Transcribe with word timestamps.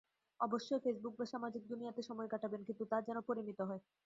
অবশ্যই 0.39 0.81
ফেসবুক 0.83 1.13
বা 1.17 1.25
সামাজিক 1.25 1.63
দুনিয়াতে 1.67 2.01
সময় 2.03 2.29
কাটাবেন 2.29 2.61
কিন্তু 2.67 2.83
তা 2.85 2.97
যেন 3.07 3.17
পরিমিত 3.27 3.59
হয়। 3.69 3.81